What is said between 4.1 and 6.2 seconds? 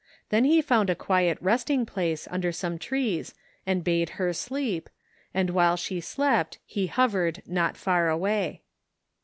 her sleq), and while she